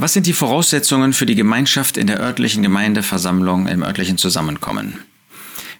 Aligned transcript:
Was 0.00 0.14
sind 0.14 0.26
die 0.26 0.32
Voraussetzungen 0.32 1.12
für 1.12 1.26
die 1.26 1.34
Gemeinschaft 1.34 1.98
in 1.98 2.06
der 2.06 2.20
örtlichen 2.20 2.62
Gemeindeversammlung, 2.62 3.66
im 3.66 3.82
örtlichen 3.82 4.16
Zusammenkommen? 4.16 4.98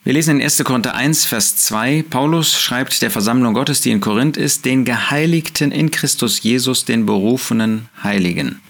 Wir 0.04 0.12
lesen 0.12 0.36
in 0.36 0.42
1. 0.42 0.62
Korinther 0.62 0.94
1, 0.94 1.24
Vers 1.24 1.56
2, 1.56 2.04
Paulus 2.10 2.60
schreibt 2.60 3.00
der 3.00 3.10
Versammlung 3.10 3.54
Gottes, 3.54 3.80
die 3.80 3.90
in 3.90 4.00
Korinth 4.00 4.36
ist, 4.36 4.66
den 4.66 4.84
Geheiligten 4.84 5.72
in 5.72 5.90
Christus 5.90 6.42
Jesus, 6.42 6.84
den 6.84 7.06
berufenen 7.06 7.88
Heiligen. 8.02 8.60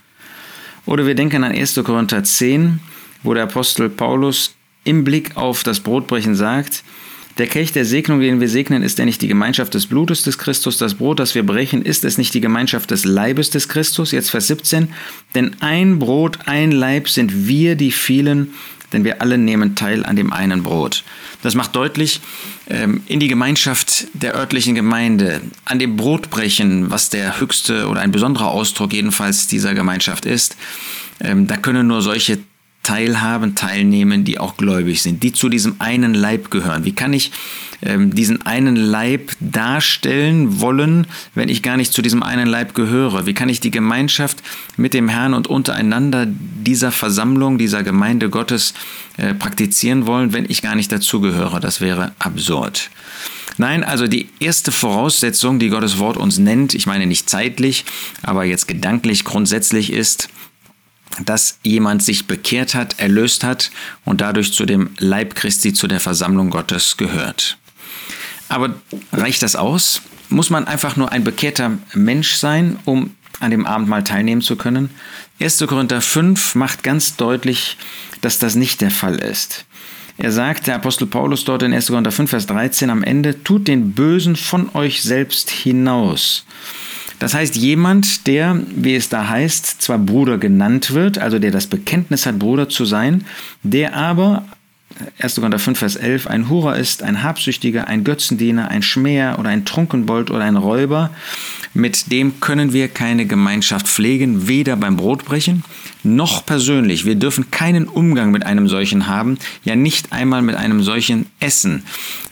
Oder 0.86 1.05
wir 1.05 1.16
denken 1.16 1.43
an 1.43 1.51
1. 1.51 1.80
Korinther 1.82 2.23
10, 2.23 2.79
wo 3.25 3.35
der 3.35 3.43
Apostel 3.43 3.89
Paulus 3.89 4.55
im 4.85 5.03
Blick 5.03 5.37
auf 5.37 5.64
das 5.64 5.80
Brotbrechen 5.80 6.37
sagt, 6.37 6.85
der 7.38 7.46
Kelch 7.46 7.72
der 7.72 7.84
Segnung, 7.84 8.20
den 8.20 8.40
wir 8.40 8.48
segnen, 8.48 8.82
ist 8.82 8.98
er 8.98 9.04
nicht 9.04 9.22
die 9.22 9.28
Gemeinschaft 9.28 9.74
des 9.74 9.86
Blutes 9.86 10.22
des 10.22 10.38
Christus. 10.38 10.79
Das 10.79 10.94
Brot, 10.94 11.20
das 11.20 11.34
wir 11.34 11.44
brechen, 11.44 11.82
ist 11.82 12.04
es 12.04 12.18
nicht 12.18 12.34
die 12.34 12.40
Gemeinschaft 12.40 12.90
des 12.90 13.04
Leibes 13.04 13.50
des 13.50 13.68
Christus. 13.68 14.12
Jetzt 14.12 14.30
Vers 14.30 14.48
17. 14.48 14.88
Denn 15.34 15.56
ein 15.61 15.98
Brot, 15.98 16.38
ein 16.46 16.72
Leib 16.72 17.08
sind 17.08 17.46
wir, 17.46 17.76
die 17.76 17.93
vielen, 17.93 18.52
denn 18.93 19.04
wir 19.04 19.22
alle 19.22 19.38
nehmen 19.38 19.74
teil 19.76 20.04
an 20.04 20.16
dem 20.16 20.32
einen 20.32 20.62
Brot. 20.62 21.04
Das 21.43 21.54
macht 21.54 21.76
deutlich, 21.76 22.21
ähm, 22.68 23.02
in 23.07 23.21
die 23.21 23.29
Gemeinschaft 23.29 24.08
der 24.12 24.35
örtlichen 24.35 24.74
Gemeinde, 24.74 25.40
an 25.64 25.79
dem 25.79 25.96
Brotbrechen, 25.96 26.90
was 26.90 27.10
der 27.10 27.40
höchste 27.40 27.88
oder 27.88 28.00
ein 28.00 28.12
besonderer 28.12 28.49
Ausdruck 28.49 28.93
jedenfalls 28.93 29.46
dieser 29.46 29.74
Gemeinschaft 29.74 30.26
ist, 30.26 30.57
ähm, 31.21 31.46
da 31.46 31.57
können 31.57 31.86
nur 31.86 32.02
solche 32.02 32.38
teilhaben, 32.91 33.55
teilnehmen, 33.55 34.25
die 34.25 34.41
auch 34.41 34.56
gläubig 34.56 35.00
sind, 35.00 35.22
die 35.22 35.33
zu 35.33 35.48
diesem 35.48 35.77
einen 35.78 36.12
Leib 36.12 36.50
gehören. 36.50 36.84
Wie 36.84 36.91
kann 36.91 37.12
ich 37.12 37.30
ähm, 37.83 38.12
diesen 38.12 38.44
einen 38.44 38.75
Leib 38.75 39.30
darstellen 39.39 40.61
wollen, 40.61 41.06
wenn 41.36 41.48
ich 41.48 41.62
gar 41.62 41.77
nicht 41.77 41.92
zu 41.92 42.03
diesem 42.03 42.25
einen 42.25 42.48
Leib 42.48 42.75
gehöre? 42.75 43.27
Wie 43.27 43.33
kann 43.33 43.48
ich 43.48 43.61
die 43.61 43.70
Gemeinschaft 43.70 44.42
mit 44.77 44.92
dem 44.92 45.08
Herrn 45.08 45.34
und 45.34 45.47
untereinander 45.47 46.27
dieser 46.27 46.91
Versammlung, 46.91 47.58
dieser 47.58 47.84
Gemeinde 47.84 48.28
Gottes 48.28 48.74
äh, 49.18 49.34
praktizieren 49.34 50.06
wollen, 50.06 50.33
wenn 50.33 50.46
ich 50.48 50.61
gar 50.61 50.74
nicht 50.74 50.91
dazugehöre? 50.91 51.61
Das 51.61 51.80
wäre 51.80 52.11
absurd. 52.18 52.91
Nein, 53.56 53.84
also 53.84 54.08
die 54.08 54.30
erste 54.41 54.72
Voraussetzung, 54.72 55.61
die 55.61 55.68
Gottes 55.68 55.98
Wort 55.98 56.16
uns 56.16 56.38
nennt, 56.38 56.74
ich 56.74 56.86
meine 56.86 57.06
nicht 57.06 57.30
zeitlich, 57.30 57.84
aber 58.22 58.42
jetzt 58.44 58.66
gedanklich 58.66 59.24
grundsätzlich 59.24 59.92
ist, 59.92 60.28
dass 61.25 61.58
jemand 61.62 62.03
sich 62.03 62.27
bekehrt 62.27 62.75
hat, 62.75 62.98
erlöst 62.98 63.44
hat 63.44 63.70
und 64.05 64.20
dadurch 64.20 64.53
zu 64.53 64.64
dem 64.64 64.91
Leib 64.98 65.34
Christi, 65.34 65.72
zu 65.72 65.86
der 65.86 66.00
Versammlung 66.00 66.50
Gottes 66.50 66.97
gehört. 66.97 67.58
Aber 68.48 68.75
reicht 69.12 69.42
das 69.42 69.56
aus? 69.56 70.02
Muss 70.28 70.50
man 70.50 70.67
einfach 70.67 70.97
nur 70.97 71.12
ein 71.12 71.25
bekehrter 71.25 71.78
Mensch 71.94 72.34
sein, 72.34 72.78
um 72.84 73.14
an 73.41 73.50
dem 73.50 73.67
Abendmahl 73.67 74.05
teilnehmen 74.05 74.42
zu 74.42 74.56
können? 74.56 74.91
1. 75.41 75.64
Korinther 75.67 76.00
5 76.00 76.55
macht 76.55 76.83
ganz 76.83 77.17
deutlich, 77.17 77.77
dass 78.20 78.39
das 78.39 78.55
nicht 78.55 78.80
der 78.80 78.91
Fall 78.91 79.17
ist. 79.17 79.64
Er 80.19 80.33
sagt, 80.33 80.67
der 80.67 80.74
Apostel 80.74 81.06
Paulus 81.06 81.45
dort 81.45 81.62
in 81.62 81.72
1. 81.72 81.86
Korinther 81.86 82.12
5, 82.12 82.30
Vers 82.30 82.47
13 82.47 82.91
am 82.91 83.02
Ende, 83.02 83.42
tut 83.42 83.67
den 83.67 83.92
Bösen 83.92 84.36
von 84.36 84.69
euch 84.74 85.02
selbst 85.02 85.50
hinaus. 85.50 86.45
Das 87.20 87.34
heißt, 87.34 87.54
jemand, 87.54 88.26
der, 88.26 88.60
wie 88.74 88.94
es 88.94 89.10
da 89.10 89.28
heißt, 89.28 89.82
zwar 89.82 89.98
Bruder 89.98 90.38
genannt 90.38 90.94
wird, 90.94 91.18
also 91.18 91.38
der 91.38 91.50
das 91.50 91.66
Bekenntnis 91.66 92.24
hat, 92.27 92.38
Bruder 92.38 92.68
zu 92.68 92.86
sein, 92.86 93.24
der 93.62 93.94
aber 93.94 94.44
1. 95.18 95.36
Korinther 95.36 95.58
5, 95.58 95.78
Vers 95.78 95.96
11, 95.96 96.27
ein 96.27 96.48
Hurer 96.48 96.77
ist, 96.77 97.02
ein 97.02 97.22
Habsüchtiger, 97.22 97.86
ein 97.88 98.04
Götzendiener, 98.04 98.68
ein 98.68 98.82
Schmäher 98.82 99.38
oder 99.38 99.50
ein 99.50 99.66
Trunkenbold 99.66 100.30
oder 100.30 100.44
ein 100.44 100.56
Räuber, 100.56 101.10
mit 101.74 102.10
dem 102.10 102.40
können 102.40 102.72
wir 102.72 102.88
keine 102.88 103.27
Gemeinschaft 103.27 103.86
pflegen, 103.86 104.48
weder 104.48 104.77
beim 104.77 104.96
Brotbrechen 104.96 105.62
noch 106.02 106.44
persönlich. 106.44 107.05
Wir 107.05 107.14
dürfen 107.16 107.50
keinen 107.50 107.86
Umgang 107.86 108.30
mit 108.30 108.46
einem 108.46 108.66
solchen 108.66 109.06
haben, 109.06 109.38
ja 109.62 109.77
nicht 109.77 110.12
einmal 110.12 110.40
mit 110.40 110.56
einem 110.56 110.82
solchen 110.82 111.27
Essen, 111.38 111.84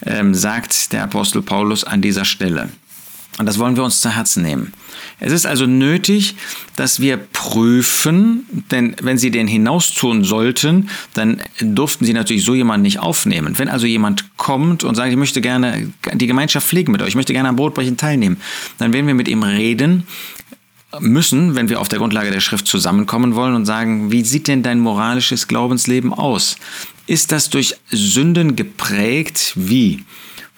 ähm, 0.03 0.33
sagt 0.33 0.93
der 0.93 1.03
Apostel 1.03 1.43
Paulus 1.43 1.83
an 1.83 2.01
dieser 2.01 2.25
Stelle. 2.25 2.69
Und 3.39 3.45
das 3.45 3.57
wollen 3.57 3.77
wir 3.77 3.85
uns 3.85 4.01
zu 4.01 4.09
Herzen 4.09 4.43
nehmen. 4.43 4.73
Es 5.21 5.31
ist 5.31 5.45
also 5.45 5.65
nötig, 5.65 6.35
dass 6.75 6.99
wir 6.99 7.15
prüfen, 7.15 8.45
denn 8.69 8.97
wenn 9.01 9.17
Sie 9.17 9.31
den 9.31 9.47
hinaustun 9.47 10.25
sollten, 10.25 10.89
dann 11.13 11.41
durften 11.61 12.03
Sie 12.03 12.11
natürlich 12.11 12.43
so 12.43 12.53
jemanden 12.53 12.81
nicht 12.81 12.99
aufnehmen. 12.99 13.57
Wenn 13.57 13.69
also 13.69 13.87
jemand 13.87 14.25
kommt 14.35 14.83
und 14.83 14.95
sagt, 14.95 15.09
ich 15.09 15.15
möchte 15.15 15.39
gerne 15.39 15.89
die 16.13 16.27
Gemeinschaft 16.27 16.67
pflegen 16.67 16.91
mit 16.91 17.01
euch, 17.01 17.07
ich 17.07 17.15
möchte 17.15 17.31
gerne 17.31 17.47
am 17.47 17.55
Brotbrechen 17.55 17.95
teilnehmen, 17.95 18.41
dann 18.77 18.91
werden 18.91 19.07
wir 19.07 19.13
mit 19.13 19.29
ihm 19.29 19.43
reden, 19.43 20.05
müssen, 20.99 21.55
wenn 21.55 21.69
wir 21.69 21.79
auf 21.79 21.87
der 21.87 21.99
Grundlage 21.99 22.31
der 22.31 22.41
Schrift 22.41 22.67
zusammenkommen 22.67 23.35
wollen 23.35 23.55
und 23.55 23.65
sagen, 23.65 24.11
wie 24.11 24.25
sieht 24.25 24.49
denn 24.49 24.63
dein 24.63 24.81
moralisches 24.81 25.47
Glaubensleben 25.47 26.13
aus? 26.13 26.57
Ist 27.07 27.31
das 27.31 27.49
durch 27.49 27.75
Sünden 27.89 28.57
geprägt? 28.57 29.53
Wie? 29.55 30.03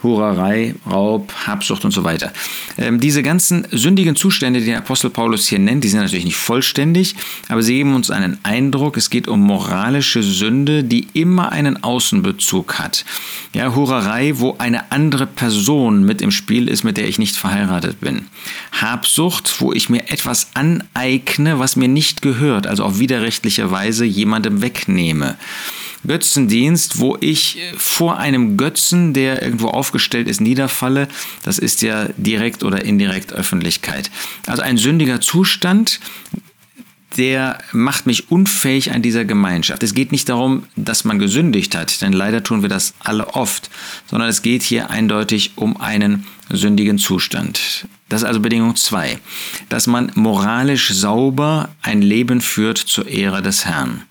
Hurerei, 0.04 0.76
Raub, 0.90 1.32
Habsucht 1.46 1.86
und 1.86 1.92
so 1.92 2.04
weiter. 2.04 2.32
Ähm, 2.78 3.00
diese 3.00 3.24
ganzen 3.24 3.68
sündigen 3.72 4.16
Zustände, 4.16 4.60
die 4.60 4.68
der 4.68 4.80
Apostel 4.80 5.10
Paulus 5.10 5.48
hier 5.48 5.60
nennt, 5.60 5.84
die 5.84 5.90
sind 5.90 6.00
natürlich 6.00 6.26
nicht 6.26 6.38
vollständig, 6.38 7.16
aber 7.50 7.62
sie 7.62 7.76
geben 7.76 7.94
uns 7.94 8.10
einen 8.10 8.40
Eindruck, 8.44 8.98
es 8.98 9.10
geht 9.10 9.28
um 9.28 9.42
moralische 9.42 10.24
Sünde, 10.24 10.84
die 10.84 11.08
immer 11.14 11.52
einen 11.52 11.84
Außenbezug 11.84 12.80
hat. 12.80 13.06
Ja, 13.54 13.76
Hurerei, 13.76 14.34
wo 14.36 14.56
eine 14.58 14.92
andere 14.92 15.28
Person 15.28 16.04
mit 16.04 16.22
im 16.22 16.32
Spiel 16.32 16.68
ist, 16.68 16.84
mit 16.84 16.98
der 16.98 17.08
ich 17.08 17.20
nicht 17.20 17.36
verheiratet 17.36 18.00
bin. 18.02 18.28
Habsucht, 18.72 19.62
wo 19.62 19.74
ich 19.74 19.90
mir 19.90 20.10
etwas 20.10 20.50
aneigne, 20.54 21.60
was 21.60 21.76
mir 21.76 21.88
nicht 21.88 22.22
gehört, 22.22 22.68
also 22.68 22.84
auf 22.84 23.00
widerrechtliche 23.00 23.72
Weise 23.72 24.06
jemandem 24.06 24.62
wegnehme. 24.62 25.38
Götzendienst, 26.06 27.00
wo 27.00 27.18
ich 27.20 27.60
vor 27.78 28.18
einem 28.18 28.58
Götzen, 28.58 29.14
der 29.14 29.42
irgendwo 29.42 29.68
aufgestellt 29.68 30.28
ist, 30.28 30.42
niederfalle, 30.42 31.08
das 31.44 31.60
ist 31.60 31.82
ja 31.82 32.10
direkt 32.18 32.64
oder 32.64 32.84
indirekt 32.84 33.34
Öffentlichkeit. 33.34 34.10
Also 34.48 34.62
ein 34.64 34.78
sündiger 34.78 35.22
Zustand, 35.22 36.00
der 37.22 37.60
macht 37.72 38.08
mich 38.08 38.32
unfähig 38.32 38.94
an 38.94 39.04
dieser 39.04 39.26
Gemeinschaft. 39.26 39.84
Es 39.84 39.94
geht 39.94 40.12
nicht 40.12 40.28
darum, 40.28 40.64
dass 40.76 41.04
man 41.04 41.20
gesündigt 41.20 41.76
hat, 41.76 42.02
denn 42.02 42.14
leider 42.14 42.42
tun 42.42 42.64
wir 42.64 42.70
das 42.70 42.96
alle 42.98 43.36
oft, 43.36 43.70
sondern 44.10 44.28
es 44.28 44.42
geht 44.42 44.64
hier 44.64 44.90
eindeutig 44.90 45.52
um 45.56 45.80
einen 45.80 46.26
sündigen 46.50 46.98
Zustand. 46.98 47.86
Das 48.10 48.24
ist 48.24 48.28
also 48.28 48.40
Bedingung 48.40 48.76
2, 48.76 49.20
dass 49.70 49.86
man 49.86 50.12
moralisch 50.16 50.90
sauber 50.90 51.70
ein 51.84 52.02
Leben 52.02 52.42
führt 52.42 52.80
zur 52.80 53.08
Ehre 53.08 53.44
des 53.44 53.66
Herrn 53.66 54.02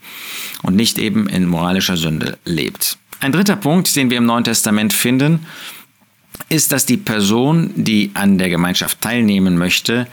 und 0.62 0.76
nicht 0.76 0.96
eben 0.96 1.28
in 1.28 1.46
moralischer 1.46 1.96
Sünde 1.96 2.38
lebt. 2.44 2.96
Ein 3.18 3.32
dritter 3.32 3.56
Punkt, 3.56 3.96
den 3.96 4.08
wir 4.10 4.18
im 4.18 4.26
Neuen 4.26 4.44
Testament 4.44 4.92
finden, 4.92 5.46
ist, 6.48 6.70
dass 6.70 6.86
die 6.86 6.96
Person, 6.96 7.72
die 7.74 8.12
an 8.14 8.38
der 8.38 8.50
Gemeinschaft 8.50 9.00
teilnehmen 9.00 9.58
möchte, 9.58 10.06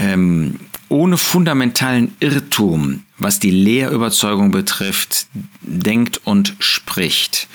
ähm, 0.00 0.56
ohne 0.88 1.18
fundamentalen 1.18 2.16
Irrtum, 2.18 3.04
was 3.18 3.38
die 3.38 3.50
Lehrüberzeugung 3.50 4.50
betrifft, 4.50 5.26
denkt 5.62 6.20
und 6.24 6.56
spricht. 6.58 7.48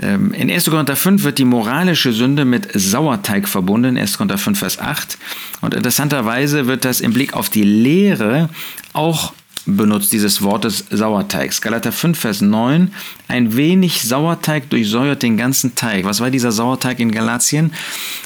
Ähm, 0.00 0.32
in 0.32 0.50
1. 0.50 0.70
Korinther 0.70 0.96
5 0.96 1.24
wird 1.24 1.38
die 1.38 1.44
moralische 1.44 2.12
Sünde 2.12 2.44
mit 2.44 2.68
Sauerteig 2.72 3.48
verbunden, 3.48 3.98
1. 3.98 4.16
Korinther 4.16 4.38
5, 4.38 4.58
Vers 4.58 4.78
8. 4.78 5.18
Und 5.60 5.74
interessanterweise 5.74 6.66
wird 6.66 6.84
das 6.84 7.00
im 7.00 7.12
Blick 7.12 7.34
auf 7.34 7.50
die 7.50 7.64
Lehre 7.64 8.48
auch 8.92 9.32
benutzt, 9.66 10.12
dieses 10.12 10.42
Wortes 10.42 10.84
Sauerteigs. 10.90 11.60
Galater 11.60 11.92
5, 11.92 12.18
Vers 12.18 12.40
9. 12.40 12.92
Ein 13.28 13.56
wenig 13.56 14.02
Sauerteig 14.02 14.70
durchsäuert 14.70 15.22
den 15.22 15.36
ganzen 15.36 15.74
Teig. 15.74 16.04
Was 16.04 16.20
war 16.20 16.30
dieser 16.30 16.52
Sauerteig 16.52 17.00
in 17.00 17.10
Galatien? 17.10 17.72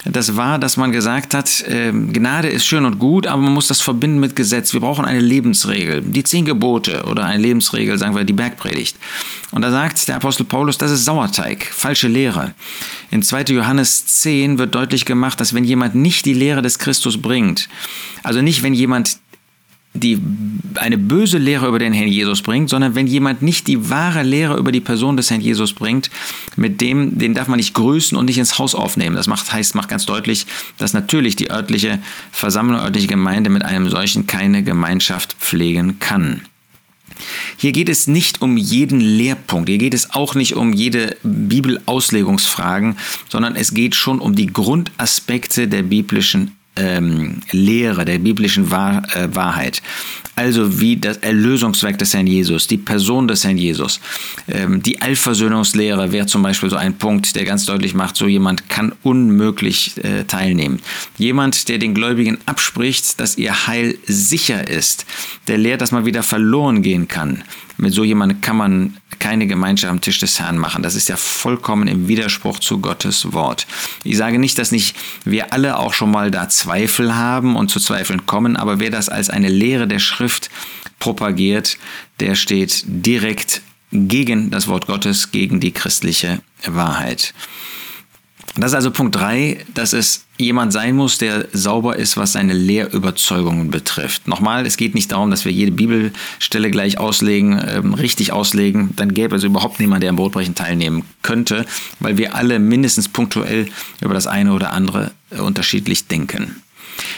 Das 0.05 0.37
war, 0.37 0.59
dass 0.59 0.77
man 0.77 0.93
gesagt 0.93 1.35
hat, 1.35 1.63
äh, 1.63 1.93
Gnade 1.93 2.49
ist 2.49 2.67
schön 2.67 2.85
und 2.85 2.99
gut, 2.99 3.27
aber 3.27 3.41
man 3.41 3.55
muss 3.55 3.69
das 3.69 3.81
verbinden 3.81 4.21
mit 4.21 4.37
Gesetz. 4.37 4.73
Wir 4.73 4.81
brauchen 4.81 5.05
eine 5.05 5.21
Lebensregel. 5.21 6.03
Die 6.03 6.25
zehn 6.25 6.45
Gebote 6.45 7.05
oder 7.05 7.25
eine 7.25 7.43
Lebensregel, 7.43 7.99
sagen 7.99 8.15
wir 8.15 8.25
die 8.25 8.33
Bergpredigt. 8.33 8.97
Und 9.51 9.63
da 9.63 9.71
sagt 9.71 10.07
der 10.09 10.17
Apostel 10.17 10.45
Paulus, 10.45 10.79
das 10.79 10.91
ist 10.91 11.05
Sauerteig, 11.05 11.65
falsche 11.65 12.09
Lehre. 12.09 12.55
In 13.11 13.23
2. 13.23 13.43
Johannes 13.55 14.07
10 14.07 14.59
wird 14.59 14.75
deutlich 14.75 15.05
gemacht, 15.05 15.41
dass 15.41 15.55
wenn 15.55 15.65
jemand 15.65 15.95
nicht 15.95 16.27
die 16.27 16.35
Lehre 16.35 16.63
des 16.63 16.79
Christus 16.79 17.21
bringt, 17.21 17.69
also 18.23 18.43
nicht 18.43 18.63
wenn 18.63 18.75
jemand 18.75 19.19
die 19.93 20.21
eine 20.77 20.97
böse 20.97 21.39
Lehre 21.39 21.67
über 21.67 21.81
den 21.81 21.93
Herrn 21.93 22.09
Jesus 22.09 22.43
bringt, 22.43 22.71
sondern 22.71 22.95
wenn 22.95 23.09
jemand 23.09 23.43
nicht 23.43 23.67
die 23.67 23.91
wahre 23.91 24.23
Lehre 24.23 24.57
über 24.57 24.71
die 24.71 24.81
Person 24.81 25.17
des 25.17 25.31
Herrn 25.31 25.41
Jesus 25.41 25.73
bringt, 25.73 26.11
mit 26.55 26.81
dem, 26.81 27.19
den 27.19 27.35
darf 27.35 27.49
man 27.49 27.57
nicht 27.57 27.75
grüßen 27.75 28.17
und 28.17 28.27
nicht 28.27 28.39
ins 28.39 28.59
Haus 28.59 28.77
aufnehmen. 28.77 29.17
Das 29.17 29.27
macht, 29.27 29.53
heißt, 29.53 29.75
macht 29.75 29.89
ganz 29.89 30.07
deutlich, 30.07 30.47
dass 30.79 30.93
natürlich 30.93 31.35
die 31.35 31.51
örtliche 31.51 31.99
Versammlung, 32.31 32.81
örtliche 32.81 33.09
Gemeinde 33.09 33.51
mit 33.51 33.65
einem 33.65 33.89
solchen 33.89 34.29
keine 34.29 34.63
Gemeinschaft 34.63 35.35
pflegen 35.41 35.99
kann. 35.99 36.43
Hier 37.57 37.73
geht 37.73 37.89
es 37.89 38.07
nicht 38.07 38.41
um 38.41 38.57
jeden 38.57 39.01
Lehrpunkt, 39.01 39.69
hier 39.69 39.79
geht 39.79 39.93
es 39.93 40.11
auch 40.15 40.35
nicht 40.35 40.55
um 40.55 40.73
jede 40.73 41.17
Bibelauslegungsfragen, 41.23 42.97
sondern 43.29 43.57
es 43.57 43.75
geht 43.75 43.95
schon 43.95 44.21
um 44.21 44.35
die 44.35 44.47
Grundaspekte 44.47 45.69
der 45.69 45.83
biblischen 45.83 46.57
ähm, 46.77 47.41
Lehre, 47.51 48.05
der 48.05 48.19
biblischen 48.19 48.71
Wahr, 48.71 49.03
äh, 49.15 49.29
Wahrheit. 49.35 49.83
Also 50.37 50.81
wie 50.81 50.97
das 50.97 51.19
Erlösungswerk 51.19 51.99
des 51.99 52.15
Herrn 52.15 52.27
Jesus, 52.27 52.67
die 52.67 52.79
Person 52.79 53.29
des 53.29 53.45
Herrn 53.45 53.59
Jesus. 53.59 54.01
Ähm, 54.49 54.83
die 54.83 55.03
Allversöhnungslehre 55.03 56.13
wäre 56.13 56.27
zum 56.27 56.43
Beispiel 56.43 56.71
so 56.71 56.77
ein 56.77 56.95
Punkt, 56.97 57.37
der 57.37 57.45
ganz 57.45 57.67
deutlich 57.67 57.95
macht, 57.95 58.17
so 58.17 58.27
jemand 58.27 58.69
kann 58.69 58.93
unmöglich 59.03 60.03
äh, 60.03 60.25
teilnehmen. 60.25 60.81
Jemand, 61.19 61.69
der 61.69 61.79
den 61.79 61.95
Gläubigen 61.95 62.39
abspricht, 62.47 63.21
dass 63.21 63.37
ihr 63.37 63.67
Heil 63.67 63.99
sicher 64.07 64.69
ist, 64.69 65.05
der 65.49 65.59
lehrt, 65.59 65.83
dass 65.83 65.93
man 65.93 66.07
wieder 66.07 66.23
verloren 66.23 66.83
gehen 66.83 67.09
kann. 67.09 67.43
Mit 67.77 67.93
so 67.93 68.05
jemandem 68.05 68.41
kann 68.41 68.57
man 68.57 68.97
keine 69.21 69.47
Gemeinschaft 69.47 69.91
am 69.91 70.01
Tisch 70.01 70.19
des 70.19 70.41
Herrn 70.41 70.59
machen. 70.59 70.83
Das 70.83 70.97
ist 70.97 71.09
ja 71.09 71.17
vollkommen 71.17 71.87
im 71.87 72.09
Widerspruch 72.09 72.59
zu 72.59 72.81
Gottes 72.81 73.33
Wort. 73.33 73.67
Ich 74.03 74.17
sage 74.17 74.39
nicht, 74.39 74.59
dass 74.59 74.73
nicht 74.73 74.97
wir 75.25 75.53
alle 75.53 75.79
auch 75.79 75.95
schon 75.95 76.11
mal 76.11 76.31
da 76.31 76.49
Zweifel 76.49 77.15
haben 77.15 77.55
und 77.55 77.69
zu 77.69 77.79
Zweifeln 77.79 78.27
kommen, 78.27 78.57
aber 78.57 78.81
wer 78.81 78.91
das 78.91 79.09
als 79.09 79.31
eine 79.31 79.49
Lehre 79.49 79.87
der 79.87 80.01
Schrift 80.01 80.51
propagiert, 80.99 81.79
der 82.19 82.35
steht 82.35 82.83
direkt 82.87 83.63
gegen 83.93 84.51
das 84.51 84.69
Wort 84.69 84.87
Gottes, 84.87 85.31
gegen 85.33 85.61
die 85.61 85.73
christliche 85.73 86.41
Wahrheit. 86.67 87.35
Das 88.57 88.73
ist 88.73 88.75
also 88.75 88.91
Punkt 88.91 89.15
3, 89.15 89.65
dass 89.75 89.93
es 89.93 90.25
jemand 90.37 90.73
sein 90.73 90.97
muss, 90.97 91.19
der 91.19 91.47
sauber 91.53 91.97
ist, 91.97 92.17
was 92.17 92.33
seine 92.33 92.53
Lehrüberzeugungen 92.53 93.71
betrifft. 93.71 94.27
Nochmal, 94.27 94.67
es 94.67 94.77
geht 94.77 94.95
nicht 94.95 95.13
darum, 95.13 95.31
dass 95.31 95.45
wir 95.45 95.53
jede 95.53 95.71
Bibelstelle 95.71 96.71
gleich 96.71 96.99
auslegen, 96.99 97.63
ähm, 97.65 97.95
richtig 97.95 98.33
auslegen. 98.33 98.91
Dann 98.97 99.15
gäbe 99.15 99.37
es 99.37 99.45
überhaupt 99.45 99.79
niemanden, 99.79 100.01
der 100.01 100.11
am 100.11 100.17
Brotbrechen 100.17 100.57
teilnehmen 100.57 101.05
könnte, 101.23 101.65
weil 102.01 102.19
wir 102.19 102.35
alle 102.35 102.59
mindestens 102.59 103.09
punktuell 103.09 103.69
über 104.01 104.15
das 104.15 104.27
eine 104.27 104.53
oder 104.53 104.73
andere 104.73 105.13
äh, 105.31 105.39
unterschiedlich 105.39 106.09
denken. 106.09 106.63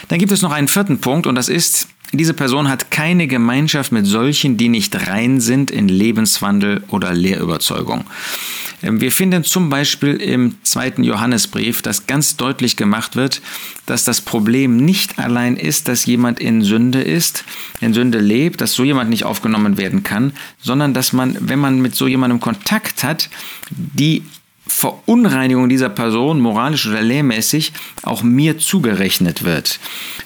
Dann 0.09 0.19
gibt 0.19 0.31
es 0.31 0.43
noch 0.43 0.51
einen 0.51 0.67
vierten 0.67 0.99
Punkt 0.99 1.25
und 1.25 1.33
das 1.35 1.49
ist, 1.49 1.87
diese 2.11 2.35
Person 2.35 2.69
hat 2.69 2.91
keine 2.91 3.25
Gemeinschaft 3.25 3.91
mit 3.91 4.05
solchen, 4.05 4.55
die 4.57 4.69
nicht 4.69 5.07
rein 5.07 5.41
sind 5.41 5.71
in 5.71 5.87
Lebenswandel 5.87 6.83
oder 6.89 7.11
Lehrüberzeugung. 7.11 8.05
Ähm, 8.83 9.01
wir 9.01 9.11
finden 9.11 9.43
zum 9.43 9.69
Beispiel 9.69 10.15
im 10.15 10.57
zweiten 10.63 11.03
Johannesbrief, 11.03 11.81
dass 11.81 12.05
ganz 12.05 12.37
deutlich 12.37 12.75
gemacht 12.75 13.15
wird, 13.15 13.41
dass 13.85 14.03
das 14.03 14.21
Problem 14.21 14.77
nicht 14.77 15.17
allein 15.17 15.55
ist, 15.55 15.87
dass 15.87 16.05
jemand 16.05 16.39
in 16.39 16.61
Sünde 16.61 17.01
ist, 17.01 17.45
in 17.81 17.93
Sünde 17.93 18.19
lebt, 18.19 18.61
dass 18.61 18.73
so 18.73 18.83
jemand 18.83 19.09
nicht 19.09 19.25
aufgenommen 19.25 19.77
werden 19.77 20.03
kann, 20.03 20.33
sondern 20.61 20.93
dass 20.93 21.13
man, 21.13 21.37
wenn 21.39 21.59
man 21.59 21.81
mit 21.81 21.95
so 21.95 22.07
jemandem 22.07 22.39
Kontakt 22.39 23.03
hat, 23.03 23.29
die 23.71 24.23
Verunreinigung 24.65 25.67
dieser 25.67 25.89
Person, 25.89 26.39
moralisch 26.39 26.87
oder 26.87 27.01
lehrmäßig, 27.01 27.73
auch 28.01 28.23
mir 28.23 28.57
zugerechnet 28.57 29.43
wird. 29.43 29.79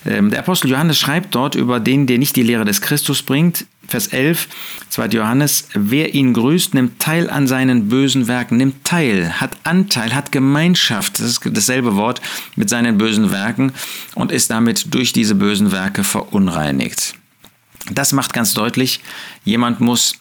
Ähm, 0.06 0.30
der 0.30 0.39
Apostel 0.39 0.69
Johannes 0.69 1.00
schreibt 1.00 1.33
dort 1.33 1.56
über 1.56 1.80
den, 1.80 2.06
der 2.06 2.19
nicht 2.19 2.36
die 2.36 2.44
Lehre 2.44 2.63
des 2.63 2.81
Christus 2.81 3.24
bringt, 3.24 3.65
Vers 3.88 4.07
11, 4.07 4.48
2. 4.89 5.07
Johannes, 5.07 5.69
wer 5.74 6.13
ihn 6.13 6.34
grüßt, 6.34 6.74
nimmt 6.74 7.00
teil 7.00 7.30
an 7.30 7.48
seinen 7.48 7.88
bösen 7.88 8.28
Werken, 8.28 8.57
nimmt 8.57 8.84
teil, 8.84 9.39
hat 9.39 9.57
Anteil, 9.63 10.13
hat 10.13 10.31
Gemeinschaft, 10.31 11.19
das 11.19 11.28
ist 11.28 11.42
dasselbe 11.45 11.95
Wort, 11.95 12.22
mit 12.56 12.69
seinen 12.69 12.98
bösen 12.98 13.31
Werken 13.31 13.72
und 14.16 14.31
ist 14.31 14.50
damit 14.50 14.94
durch 14.94 15.13
diese 15.13 15.36
bösen 15.36 15.72
Werke 15.72 16.04
verunreinigt. 16.04 17.16
Das 17.92 18.12
macht 18.12 18.34
ganz 18.34 18.54
deutlich, 18.54 19.00
jemand 19.45 19.80
muss 19.80 20.16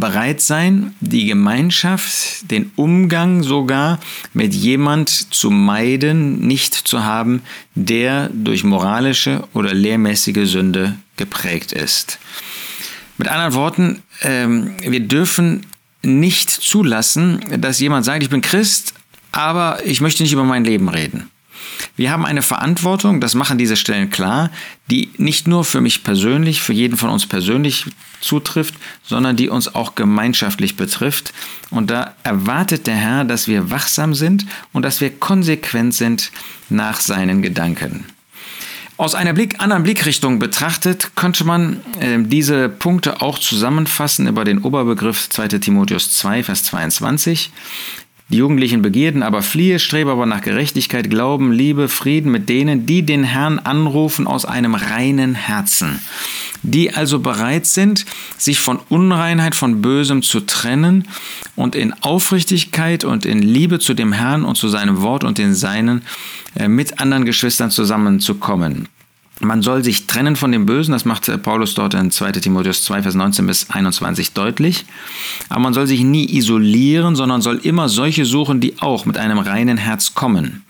bereit 0.00 0.40
sein, 0.40 0.94
die 1.00 1.26
Gemeinschaft, 1.26 2.50
den 2.50 2.70
Umgang 2.76 3.42
sogar 3.42 3.98
mit 4.32 4.54
jemand 4.54 5.08
zu 5.34 5.50
meiden, 5.50 6.46
nicht 6.46 6.74
zu 6.74 7.04
haben, 7.04 7.42
der 7.74 8.28
durch 8.32 8.64
moralische 8.64 9.44
oder 9.54 9.72
lehrmäßige 9.74 10.48
Sünde 10.48 10.96
geprägt 11.16 11.72
ist. 11.72 12.18
Mit 13.18 13.28
anderen 13.28 13.54
Worten, 13.54 14.02
ähm, 14.22 14.74
wir 14.80 15.00
dürfen 15.00 15.64
nicht 16.02 16.50
zulassen, 16.50 17.40
dass 17.60 17.80
jemand 17.80 18.04
sagt, 18.04 18.22
ich 18.22 18.30
bin 18.30 18.42
Christ, 18.42 18.94
aber 19.32 19.84
ich 19.84 20.00
möchte 20.00 20.22
nicht 20.22 20.32
über 20.32 20.44
mein 20.44 20.64
Leben 20.64 20.88
reden. 20.88 21.30
Wir 21.96 22.10
haben 22.10 22.24
eine 22.24 22.42
Verantwortung, 22.42 23.20
das 23.20 23.34
machen 23.34 23.58
diese 23.58 23.76
Stellen 23.76 24.10
klar, 24.10 24.50
die 24.90 25.10
nicht 25.16 25.46
nur 25.46 25.64
für 25.64 25.80
mich 25.80 26.04
persönlich, 26.04 26.60
für 26.60 26.72
jeden 26.72 26.96
von 26.96 27.10
uns 27.10 27.26
persönlich 27.26 27.86
zutrifft, 28.20 28.74
sondern 29.02 29.36
die 29.36 29.48
uns 29.48 29.74
auch 29.74 29.94
gemeinschaftlich 29.94 30.76
betrifft. 30.76 31.32
Und 31.70 31.90
da 31.90 32.14
erwartet 32.22 32.86
der 32.86 32.96
Herr, 32.96 33.24
dass 33.24 33.48
wir 33.48 33.70
wachsam 33.70 34.14
sind 34.14 34.46
und 34.72 34.82
dass 34.82 35.00
wir 35.00 35.10
konsequent 35.10 35.94
sind 35.94 36.30
nach 36.68 37.00
seinen 37.00 37.42
Gedanken. 37.42 38.04
Aus 38.98 39.14
einer 39.14 39.34
Blick, 39.34 39.60
anderen 39.60 39.82
Blickrichtung 39.82 40.38
betrachtet, 40.38 41.10
könnte 41.16 41.44
man 41.44 41.82
äh, 42.00 42.18
diese 42.18 42.70
Punkte 42.70 43.20
auch 43.20 43.38
zusammenfassen 43.38 44.26
über 44.26 44.44
den 44.44 44.62
Oberbegriff 44.62 45.28
2 45.28 45.48
Timotheus 45.48 46.12
2, 46.12 46.44
Vers 46.44 46.64
22. 46.64 47.50
Die 48.28 48.38
jugendlichen 48.38 48.82
Begierden 48.82 49.22
aber 49.22 49.40
fliehe, 49.40 49.78
strebe 49.78 50.10
aber 50.10 50.26
nach 50.26 50.40
Gerechtigkeit, 50.40 51.08
Glauben, 51.08 51.52
Liebe, 51.52 51.88
Frieden 51.88 52.32
mit 52.32 52.48
denen, 52.48 52.84
die 52.84 53.02
den 53.02 53.22
Herrn 53.22 53.60
anrufen 53.60 54.26
aus 54.26 54.44
einem 54.44 54.74
reinen 54.74 55.36
Herzen. 55.36 56.00
Die 56.62 56.92
also 56.92 57.20
bereit 57.20 57.66
sind, 57.66 58.04
sich 58.36 58.58
von 58.58 58.80
Unreinheit, 58.88 59.54
von 59.54 59.80
Bösem 59.80 60.22
zu 60.22 60.40
trennen 60.40 61.06
und 61.54 61.76
in 61.76 61.92
Aufrichtigkeit 62.02 63.04
und 63.04 63.24
in 63.24 63.38
Liebe 63.38 63.78
zu 63.78 63.94
dem 63.94 64.12
Herrn 64.12 64.44
und 64.44 64.56
zu 64.56 64.66
seinem 64.66 65.02
Wort 65.02 65.22
und 65.22 65.38
den 65.38 65.54
Seinen 65.54 66.02
äh, 66.56 66.66
mit 66.66 66.98
anderen 66.98 67.26
Geschwistern 67.26 67.70
zusammenzukommen. 67.70 68.88
Man 69.40 69.60
soll 69.60 69.84
sich 69.84 70.06
trennen 70.06 70.34
von 70.34 70.50
dem 70.50 70.64
Bösen, 70.64 70.92
das 70.92 71.04
macht 71.04 71.28
äh, 71.28 71.36
Paulus 71.36 71.74
dort 71.74 71.92
in 71.92 72.10
2 72.10 72.32
Timotheus 72.32 72.84
2, 72.84 73.02
Vers 73.02 73.14
19 73.14 73.46
bis 73.46 73.68
21 73.68 74.32
deutlich. 74.32 74.86
Aber 75.50 75.60
man 75.60 75.74
soll 75.74 75.86
sich 75.86 76.00
nie 76.00 76.36
isolieren, 76.36 77.16
sondern 77.16 77.42
soll 77.42 77.58
immer 77.58 77.88
solche 77.90 78.24
suchen, 78.24 78.60
die 78.60 78.78
auch 78.80 79.04
mit 79.04 79.18
einem 79.18 79.38
reinen 79.38 79.76
Herz 79.76 80.14
kommen. 80.14 80.64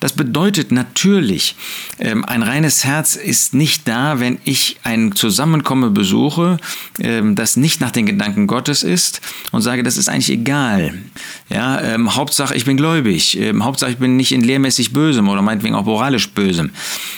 Das 0.00 0.14
bedeutet 0.14 0.72
natürlich, 0.72 1.56
ähm, 1.98 2.24
ein 2.24 2.42
reines 2.42 2.84
Herz 2.84 3.16
ist 3.16 3.54
nicht 3.54 3.86
da, 3.86 4.18
wenn 4.18 4.38
ich 4.44 4.78
ein 4.82 5.14
Zusammenkommen 5.14 5.92
besuche, 5.92 6.56
ähm, 7.00 7.34
das 7.34 7.56
nicht 7.56 7.80
nach 7.80 7.90
den 7.90 8.06
Gedanken 8.06 8.46
Gottes 8.46 8.82
ist 8.82 9.20
und 9.52 9.60
sage, 9.60 9.82
das 9.82 9.98
ist 9.98 10.08
eigentlich 10.08 10.30
egal. 10.30 10.94
Ja, 11.50 11.80
ähm, 11.80 12.14
Hauptsache 12.14 12.54
ich 12.54 12.64
bin 12.64 12.78
gläubig, 12.78 13.38
ähm, 13.38 13.64
Hauptsache 13.64 13.92
ich 13.92 13.98
bin 13.98 14.16
nicht 14.16 14.32
in 14.32 14.42
lehrmäßig 14.42 14.92
Bösem 14.92 15.28
oder 15.28 15.42
meinetwegen 15.42 15.74
auch 15.74 15.84
moralisch 15.84 16.30
Bösem. 16.30 16.70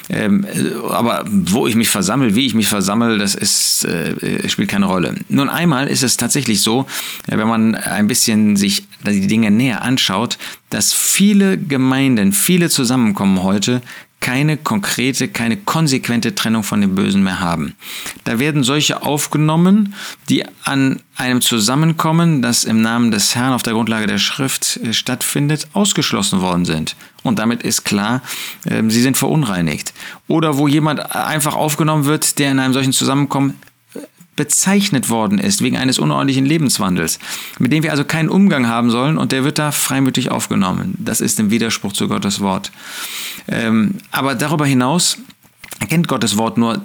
Ähm, 0.09 0.45
äh, 0.45 0.73
aber 0.91 1.25
wo 1.31 1.69
ich 1.69 1.77
mich 1.77 1.89
versammle, 1.89 2.35
wie 2.35 2.47
ich 2.47 2.55
mich 2.55 2.69
versammle, 2.69 3.17
das 3.19 3.37
ist, 3.37 3.85
äh, 3.85 4.49
spielt 4.49 4.69
keine 4.69 4.87
Rolle. 4.87 5.15
Nun 5.29 5.49
einmal 5.49 5.87
ist 5.87 6.03
es 6.03 6.17
tatsächlich 6.17 6.63
so, 6.63 6.87
wenn 7.27 7.47
man 7.47 7.77
ein 7.77 8.09
bisschen 8.09 8.57
sich 8.57 8.85
die 9.11 9.27
Dinge 9.27 9.51
näher 9.51 9.83
anschaut, 9.83 10.39
dass 10.71 10.93
viele 10.93 11.59
Gemeinden, 11.59 12.33
viele 12.33 12.71
Zusammenkommen 12.71 13.43
heute 13.43 13.83
keine 14.23 14.57
konkrete, 14.57 15.27
keine 15.27 15.57
konsequente 15.57 16.35
Trennung 16.37 16.63
von 16.63 16.81
dem 16.81 16.95
Bösen 16.95 17.25
mehr 17.25 17.41
haben. 17.41 17.75
Da 18.23 18.39
werden 18.39 18.63
solche 18.63 19.03
aufgenommen, 19.03 19.95
die 20.29 20.45
an 20.63 21.01
einem 21.17 21.41
Zusammenkommen, 21.41 22.41
das 22.41 22.63
im 22.63 22.81
Namen 22.81 23.11
des 23.11 23.35
Herrn 23.35 23.53
auf 23.53 23.65
der 23.65 23.73
Grundlage 23.73 24.07
der 24.07 24.19
Schrift 24.19 24.77
äh, 24.77 24.93
stattfindet, 24.93 25.67
ausgeschlossen 25.73 26.41
worden 26.41 26.65
sind. 26.65 26.95
Und 27.25 27.41
damit 27.41 27.65
ist 27.65 27.83
klar, 27.85 28.23
ähm, 28.65 28.93
sie 28.93 29.03
sind 29.03 29.19
verunreinigt. 29.19 29.93
Oder 30.29 30.57
wo 30.57 30.69
jemand 30.69 31.15
einfach 31.15 31.57
aufgenommen 31.57 32.05
wird, 32.05 32.39
der 32.39 32.53
in 32.53 32.61
einem 32.61 32.75
solchen 32.75 32.93
Zusammenkommen 32.93 33.59
bezeichnet 34.43 35.09
worden 35.09 35.39
ist 35.39 35.63
wegen 35.63 35.77
eines 35.77 36.01
unordentlichen 36.01 36.45
Lebenswandels, 36.45 37.21
mit 37.61 37.71
dem 37.71 37.85
wir 37.85 37.93
also 37.93 38.03
keinen 38.03 38.29
Umgang 38.29 38.67
haben 38.67 38.91
sollen 38.91 39.17
und 39.17 39.31
der 39.31 39.45
wird 39.45 39.61
da 39.61 39.71
freimütig 39.71 40.33
aufgenommen. 40.33 40.95
Das 40.99 41.21
ist 41.21 41.39
im 41.39 41.53
Widerspruch 41.53 41.93
zu 41.93 42.09
Gottes 42.09 42.41
Wort. 42.41 42.73
Ähm, 43.47 43.99
aber 44.11 44.35
darüber 44.35 44.67
hinaus 44.67 45.19
kennt 45.89 46.09
Gottes 46.09 46.39
Wort 46.39 46.59
nur 46.59 46.85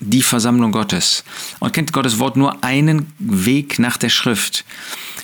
die 0.00 0.20
Versammlung 0.20 0.70
Gottes 0.70 1.24
und 1.60 1.72
kennt 1.72 1.94
Gottes 1.94 2.18
Wort 2.18 2.36
nur 2.36 2.62
einen 2.62 3.10
Weg 3.18 3.78
nach 3.78 3.96
der 3.96 4.10
Schrift. 4.10 4.66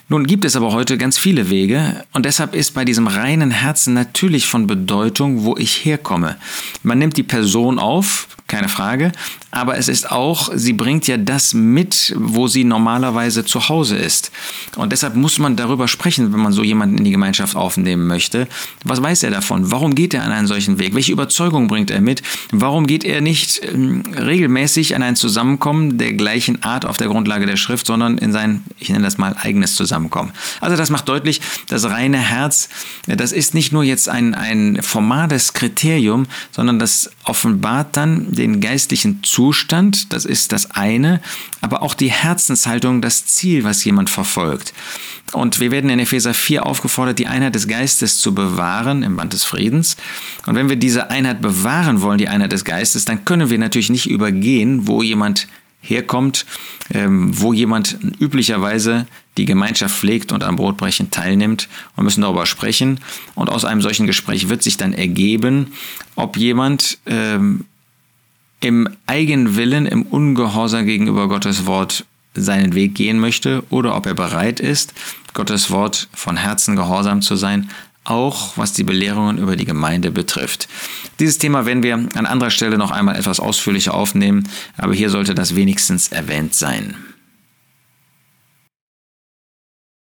Nun 0.08 0.26
gibt 0.26 0.44
es 0.44 0.54
aber 0.54 0.72
heute 0.72 0.98
ganz 0.98 1.16
viele 1.16 1.48
Wege 1.48 2.04
und 2.12 2.26
deshalb 2.26 2.54
ist 2.54 2.74
bei 2.74 2.84
diesem 2.84 3.06
reinen 3.06 3.50
Herzen 3.50 3.94
natürlich 3.94 4.46
von 4.46 4.66
Bedeutung, 4.66 5.44
wo 5.44 5.56
ich 5.56 5.84
herkomme. 5.84 6.36
Man 6.82 6.98
nimmt 6.98 7.16
die 7.16 7.22
Person 7.22 7.78
auf, 7.78 8.28
keine 8.46 8.68
Frage. 8.68 9.12
Aber 9.50 9.78
es 9.78 9.88
ist 9.88 10.10
auch, 10.10 10.50
sie 10.54 10.72
bringt 10.72 11.06
ja 11.06 11.16
das 11.16 11.54
mit, 11.54 12.14
wo 12.16 12.46
sie 12.46 12.64
normalerweise 12.64 13.44
zu 13.44 13.68
Hause 13.68 13.96
ist. 13.96 14.32
Und 14.76 14.92
deshalb 14.92 15.14
muss 15.14 15.38
man 15.38 15.56
darüber 15.56 15.88
sprechen, 15.88 16.32
wenn 16.32 16.40
man 16.40 16.52
so 16.52 16.62
jemanden 16.62 16.98
in 16.98 17.04
die 17.04 17.10
Gemeinschaft 17.10 17.56
aufnehmen 17.56 18.06
möchte. 18.06 18.48
Was 18.84 19.02
weiß 19.02 19.22
er 19.22 19.30
davon? 19.30 19.70
Warum 19.70 19.94
geht 19.94 20.12
er 20.12 20.24
an 20.24 20.32
einen 20.32 20.46
solchen 20.46 20.78
Weg? 20.78 20.94
Welche 20.94 21.12
Überzeugung 21.12 21.68
bringt 21.68 21.90
er 21.90 22.00
mit? 22.00 22.22
Warum 22.50 22.86
geht 22.86 23.04
er 23.04 23.20
nicht 23.20 23.62
ähm, 23.64 24.02
regelmäßig 24.14 24.94
an 24.94 25.02
ein 25.02 25.16
Zusammenkommen 25.16 25.96
der 25.96 26.12
gleichen 26.12 26.62
Art 26.62 26.84
auf 26.84 26.96
der 26.96 27.08
Grundlage 27.08 27.46
der 27.46 27.56
Schrift, 27.56 27.86
sondern 27.86 28.18
in 28.18 28.32
sein, 28.32 28.64
ich 28.78 28.90
nenne 28.90 29.04
das 29.04 29.18
mal, 29.18 29.36
eigenes 29.40 29.74
Zusammenkommen? 29.76 29.93
Zusammenkommen. 29.94 30.32
Also 30.60 30.76
das 30.76 30.90
macht 30.90 31.08
deutlich, 31.08 31.40
das 31.68 31.84
reine 31.84 32.18
Herz, 32.18 32.68
das 33.06 33.32
ist 33.32 33.54
nicht 33.54 33.72
nur 33.72 33.84
jetzt 33.84 34.08
ein, 34.08 34.34
ein 34.34 34.80
formales 34.82 35.52
Kriterium, 35.52 36.26
sondern 36.50 36.78
das 36.78 37.10
offenbart 37.24 37.96
dann 37.96 38.32
den 38.32 38.60
geistlichen 38.60 39.22
Zustand, 39.22 40.12
das 40.12 40.24
ist 40.24 40.52
das 40.52 40.72
eine, 40.72 41.20
aber 41.60 41.82
auch 41.82 41.94
die 41.94 42.10
Herzenshaltung, 42.10 43.00
das 43.02 43.26
Ziel, 43.26 43.62
was 43.64 43.84
jemand 43.84 44.10
verfolgt. 44.10 44.74
Und 45.32 45.60
wir 45.60 45.70
werden 45.70 45.90
in 45.90 45.98
Epheser 45.98 46.34
4 46.34 46.66
aufgefordert, 46.66 47.18
die 47.18 47.26
Einheit 47.26 47.54
des 47.54 47.66
Geistes 47.66 48.18
zu 48.18 48.34
bewahren 48.34 49.02
im 49.02 49.16
Band 49.16 49.32
des 49.32 49.44
Friedens. 49.44 49.96
Und 50.46 50.54
wenn 50.54 50.68
wir 50.68 50.76
diese 50.76 51.10
Einheit 51.10 51.40
bewahren 51.40 52.02
wollen, 52.02 52.18
die 52.18 52.28
Einheit 52.28 52.52
des 52.52 52.64
Geistes, 52.64 53.04
dann 53.04 53.24
können 53.24 53.50
wir 53.50 53.58
natürlich 53.58 53.90
nicht 53.90 54.08
übergehen, 54.08 54.86
wo 54.86 55.02
jemand 55.02 55.48
herkommt, 55.84 56.46
ähm, 56.92 57.30
wo 57.38 57.52
jemand 57.52 57.98
üblicherweise 58.18 59.06
die 59.36 59.44
Gemeinschaft 59.44 59.96
pflegt 59.96 60.32
und 60.32 60.42
am 60.42 60.56
Brotbrechen 60.56 61.10
teilnimmt 61.10 61.68
und 61.96 62.04
müssen 62.04 62.22
darüber 62.22 62.46
sprechen. 62.46 63.00
Und 63.34 63.50
aus 63.50 63.64
einem 63.64 63.82
solchen 63.82 64.06
Gespräch 64.06 64.48
wird 64.48 64.62
sich 64.62 64.76
dann 64.76 64.92
ergeben, 64.92 65.72
ob 66.14 66.36
jemand 66.36 66.98
ähm, 67.06 67.64
im 68.60 68.88
Eigenwillen, 69.06 69.86
im 69.86 70.02
Ungehorsam 70.02 70.86
gegenüber 70.86 71.28
Gottes 71.28 71.66
Wort 71.66 72.06
seinen 72.34 72.74
Weg 72.74 72.94
gehen 72.94 73.20
möchte 73.20 73.62
oder 73.70 73.94
ob 73.96 74.06
er 74.06 74.14
bereit 74.14 74.60
ist, 74.60 74.94
Gottes 75.34 75.70
Wort 75.70 76.08
von 76.12 76.36
Herzen 76.36 76.76
gehorsam 76.76 77.22
zu 77.22 77.36
sein, 77.36 77.70
auch 78.04 78.56
was 78.56 78.72
die 78.72 78.84
Belehrungen 78.84 79.38
über 79.38 79.56
die 79.56 79.64
Gemeinde 79.64 80.10
betrifft. 80.10 80.68
Dieses 81.18 81.38
Thema 81.38 81.66
werden 81.66 81.82
wir 81.82 81.94
an 81.94 82.26
anderer 82.26 82.50
Stelle 82.50 82.78
noch 82.78 82.90
einmal 82.90 83.16
etwas 83.16 83.40
ausführlicher 83.40 83.94
aufnehmen, 83.94 84.48
aber 84.76 84.94
hier 84.94 85.10
sollte 85.10 85.34
das 85.34 85.56
wenigstens 85.56 86.08
erwähnt 86.08 86.54
sein. 86.54 86.96